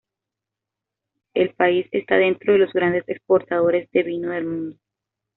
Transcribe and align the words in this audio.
El 1.35 1.53
país 1.53 1.85
está 1.91 2.15
dentro 2.15 2.53
de 2.53 2.57
los 2.57 2.73
grandes 2.73 3.07
exportadores 3.07 3.87
de 3.91 4.01
vino 4.01 4.31
del 4.31 4.47
mundo. 4.47 4.77